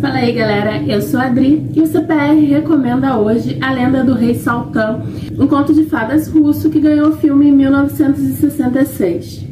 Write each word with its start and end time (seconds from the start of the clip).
Fala 0.00 0.16
aí 0.16 0.32
galera, 0.32 0.82
eu 0.86 1.00
sou 1.02 1.18
a 1.18 1.24
Adri 1.24 1.68
e 1.74 1.80
o 1.80 1.86
CPR 1.86 2.44
recomenda 2.46 3.16
hoje 3.16 3.58
A 3.60 3.72
Lenda 3.72 4.04
do 4.04 4.14
Rei 4.14 4.34
Saltão, 4.34 5.02
um 5.38 5.46
conto 5.46 5.72
de 5.72 5.84
fadas 5.84 6.28
russo 6.28 6.70
que 6.70 6.80
ganhou 6.80 7.08
o 7.08 7.16
filme 7.16 7.48
em 7.48 7.52
1966. 7.52 9.44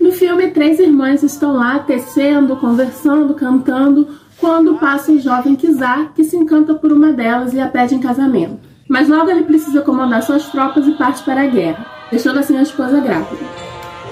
No 0.00 0.12
filme, 0.12 0.48
três 0.48 0.78
irmãs 0.78 1.22
estão 1.22 1.52
lá 1.52 1.78
tecendo, 1.80 2.56
conversando, 2.56 3.34
cantando, 3.34 4.08
quando 4.38 4.78
passa 4.78 5.12
o 5.12 5.20
jovem 5.20 5.56
Kizar, 5.56 6.12
que 6.14 6.24
se 6.24 6.36
encanta 6.36 6.74
por 6.74 6.92
uma 6.92 7.12
delas 7.12 7.52
e 7.52 7.60
a 7.60 7.68
pede 7.68 7.94
em 7.94 8.00
casamento. 8.00 8.58
Mas 8.88 9.08
logo 9.08 9.30
ele 9.30 9.42
precisa 9.42 9.82
comandar 9.82 10.22
suas 10.22 10.48
tropas 10.48 10.86
e 10.86 10.92
parte 10.92 11.22
para 11.22 11.42
a 11.42 11.46
guerra, 11.46 11.86
deixando 12.10 12.38
assim 12.38 12.56
a 12.56 12.62
esposa 12.62 13.00
grávida. 13.00 13.44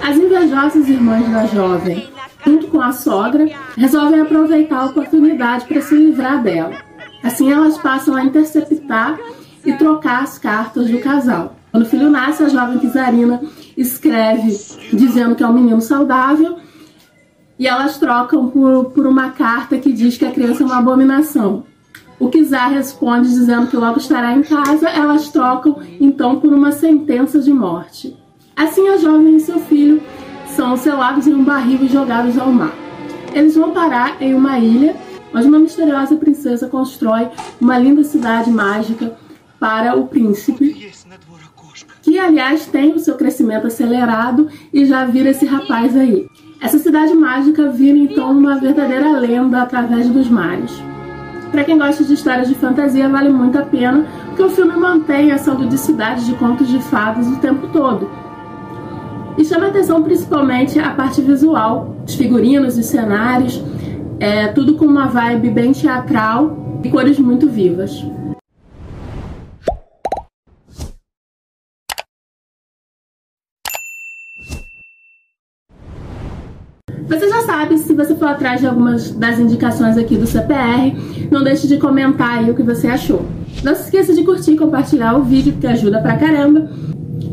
As 0.03 0.17
invejosas 0.17 0.89
irmãs 0.89 1.29
da 1.31 1.47
jovem 1.47 2.07
com 2.69 2.81
a 2.81 2.93
sogra, 2.93 3.49
resolvem 3.77 4.21
aproveitar 4.21 4.79
a 4.79 4.87
oportunidade 4.87 5.67
para 5.67 5.81
se 5.81 5.95
livrar 5.95 6.43
dela. 6.43 6.73
Assim, 7.23 7.51
elas 7.51 7.77
passam 7.79 8.15
a 8.15 8.25
interceptar 8.25 9.19
e 9.65 9.73
trocar 9.75 10.23
as 10.23 10.39
cartas 10.39 10.89
do 10.89 10.99
casal. 11.01 11.57
Quando 11.71 11.83
o 11.83 11.89
filho 11.89 12.11
nasce, 12.11 12.43
a 12.43 12.49
jovem 12.49 12.79
Kizarina 12.79 13.43
escreve 13.77 14.57
dizendo 14.93 15.35
que 15.35 15.43
é 15.43 15.47
um 15.47 15.53
menino 15.53 15.81
saudável 15.81 16.59
e 17.59 17.67
elas 17.67 17.99
trocam 17.99 18.49
por, 18.49 18.87
por 18.87 19.07
uma 19.07 19.31
carta 19.31 19.79
que 19.79 19.93
diz 19.93 20.17
que 20.17 20.25
a 20.25 20.31
criança 20.31 20.63
é 20.63 20.67
uma 20.67 20.79
abominação. 20.79 21.65
O 22.19 22.29
Kizar 22.29 22.71
responde 22.71 23.29
dizendo 23.29 23.69
que 23.69 23.77
logo 23.77 23.99
estará 23.99 24.33
em 24.33 24.43
casa, 24.43 24.89
elas 24.89 25.29
trocam 25.29 25.81
então 26.01 26.41
por 26.41 26.53
uma 26.53 26.73
sentença 26.73 27.41
de 27.41 27.53
morte. 27.53 28.17
Assim, 28.57 28.89
a 28.89 28.97
jovem 28.97 29.37
e 29.37 29.41
seu 29.41 29.61
filho 29.61 29.88
são 30.69 30.77
selados 30.77 31.27
em 31.27 31.33
um 31.33 31.43
barril 31.43 31.83
e 31.83 31.89
jogados 31.89 32.37
ao 32.37 32.53
mar. 32.53 32.75
Eles 33.33 33.55
vão 33.57 33.71
parar 33.71 34.21
em 34.21 34.35
uma 34.35 34.59
ilha, 34.59 34.95
onde 35.35 35.49
uma 35.49 35.59
misteriosa 35.59 36.15
princesa 36.17 36.69
constrói 36.69 37.29
uma 37.59 37.79
linda 37.79 38.05
cidade 38.05 38.51
mágica 38.51 39.17
para 39.59 39.97
o 39.97 40.07
príncipe, 40.07 40.93
que 42.03 42.19
aliás 42.19 42.67
tem 42.67 42.93
o 42.93 42.99
seu 42.99 43.17
crescimento 43.17 43.67
acelerado 43.67 44.51
e 44.71 44.85
já 44.85 45.07
vira 45.07 45.31
esse 45.31 45.47
rapaz 45.47 45.97
aí. 45.97 46.29
Essa 46.61 46.79
cidade 46.79 47.15
mágica 47.15 47.71
vira 47.71 47.97
então 47.97 48.31
uma 48.31 48.59
verdadeira 48.59 49.11
lenda 49.19 49.63
através 49.63 50.07
dos 50.11 50.29
mares. 50.29 50.73
Para 51.51 51.65
quem 51.65 51.79
gosta 51.79 52.05
de 52.05 52.13
histórias 52.13 52.47
de 52.47 52.55
fantasia, 52.55 53.09
vale 53.09 53.31
muito 53.31 53.59
a 53.59 53.63
pena, 53.63 54.07
porque 54.27 54.43
o 54.43 54.51
filme 54.51 54.77
mantém 54.77 55.31
essa 55.31 55.51
ludicidade 55.51 56.27
de 56.27 56.35
contos 56.35 56.69
de 56.69 56.79
fadas 56.79 57.27
o 57.27 57.37
tempo 57.37 57.69
todo 57.69 58.29
e 59.39 59.45
chama 59.45 59.69
atenção 59.69 60.03
principalmente 60.03 60.81
a 60.81 60.91
parte 60.91 61.23
visual, 61.23 61.95
os 62.05 62.17
figurinos, 62.17 62.77
os 62.77 62.87
cenários, 62.87 63.63
é, 64.19 64.49
tudo 64.49 64.75
com 64.75 64.85
uma 64.85 65.07
vibe 65.07 65.51
bem 65.51 65.71
teatral 65.71 66.81
e 66.83 66.91
cores 66.91 67.21
muito 67.21 67.49
vivas. 67.49 68.05
Você 77.07 77.29
já 77.29 77.43
sabe, 77.43 77.79
se 77.79 77.95
você 77.95 78.15
for 78.17 78.29
atrás 78.29 78.61
de 78.61 78.67
algumas 78.67 79.13
das 79.13 79.39
indicações 79.39 79.97
aqui 79.97 80.17
do 80.17 80.27
CPR, 80.27 80.95
não 81.31 81.45
deixe 81.45 81.69
de 81.69 81.79
comentar 81.79 82.39
aí 82.39 82.51
o 82.51 82.55
que 82.55 82.63
você 82.63 82.89
achou. 82.89 83.25
Não 83.63 83.75
se 83.75 83.85
esqueça 83.85 84.13
de 84.13 84.25
curtir 84.25 84.53
e 84.53 84.57
compartilhar 84.57 85.17
o 85.17 85.23
vídeo, 85.23 85.57
que 85.61 85.67
ajuda 85.67 86.01
pra 86.03 86.17
caramba. 86.17 86.69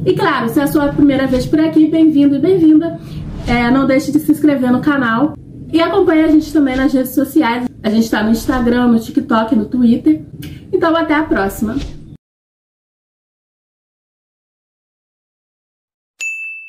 E 0.06 0.14
claro, 0.14 0.50
se 0.50 0.60
é 0.60 0.64
a 0.64 0.68
sua 0.68 0.88
primeira 0.90 1.28
vez 1.28 1.46
por 1.46 1.60
aqui, 1.60 1.88
bem-vindo 1.88 2.36
e 2.36 2.40
bem-vinda. 2.40 3.00
É, 3.48 3.70
não 3.70 3.86
deixe 3.86 4.12
de 4.12 4.20
se 4.20 4.32
inscrever 4.32 4.72
no 4.72 4.82
canal. 4.82 5.36
E 5.72 5.82
acompanhe 5.82 6.24
a 6.24 6.28
gente 6.28 6.52
também 6.54 6.76
nas 6.76 6.94
redes 6.94 7.14
sociais. 7.14 7.68
A 7.84 7.90
gente 7.90 8.04
está 8.04 8.24
no 8.24 8.32
Instagram, 8.32 8.88
no 8.88 9.00
TikTok, 9.00 9.56
no 9.56 9.66
Twitter. 9.66 10.24
Então 10.72 10.96
até 10.96 11.14
a 11.14 11.24
próxima! 11.24 11.76